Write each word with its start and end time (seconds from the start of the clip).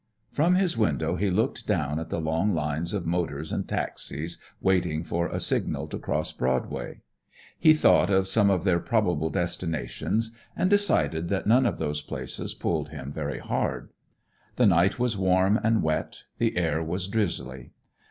From 0.31 0.55
his 0.55 0.75
window 0.75 1.15
he 1.15 1.29
looked 1.29 1.67
down 1.67 1.99
at 1.99 2.09
the 2.09 2.19
long 2.19 2.55
lines 2.55 2.91
of 2.91 3.05
motors 3.05 3.51
and 3.51 3.67
taxis 3.69 4.39
waiting 4.59 5.03
for 5.03 5.27
a 5.27 5.39
signal 5.39 5.87
to 5.89 5.99
cross 5.99 6.31
Broadway. 6.31 7.01
He 7.59 7.75
thought 7.75 8.09
of 8.09 8.27
some 8.27 8.49
of 8.49 8.63
their 8.63 8.79
probable 8.79 9.29
destinations 9.29 10.31
and 10.55 10.71
decided 10.71 11.29
that 11.29 11.45
none 11.45 11.67
of 11.67 11.77
those 11.77 12.01
places 12.01 12.55
pulled 12.55 12.89
him 12.89 13.11
very 13.13 13.37
hard. 13.37 13.91
The 14.55 14.65
night 14.65 14.97
was 14.97 15.15
warm 15.19 15.59
and 15.63 15.83
wet, 15.83 16.23
the 16.39 16.57
air 16.57 16.81
was 16.81 17.07
drizzly. 17.07 17.69